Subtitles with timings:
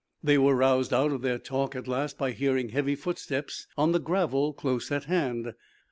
[0.23, 3.99] They were roused out of their talk, at last, by hearing heavy footsteps on the
[3.99, 5.53] gravel close at hand.